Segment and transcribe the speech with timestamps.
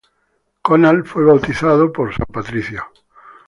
[0.63, 2.83] Conall fue bautizado por San Patricio.